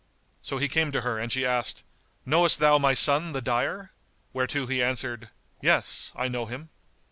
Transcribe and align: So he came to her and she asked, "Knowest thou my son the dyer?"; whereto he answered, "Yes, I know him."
So 0.41 0.57
he 0.57 0.67
came 0.67 0.91
to 0.93 1.01
her 1.01 1.19
and 1.19 1.31
she 1.31 1.45
asked, 1.45 1.83
"Knowest 2.25 2.57
thou 2.57 2.79
my 2.79 2.95
son 2.95 3.33
the 3.33 3.39
dyer?"; 3.41 3.91
whereto 4.33 4.65
he 4.65 4.81
answered, 4.81 5.29
"Yes, 5.61 6.11
I 6.15 6.27
know 6.27 6.47
him." 6.47 6.69